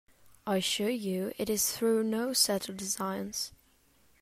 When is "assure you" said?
0.57-1.31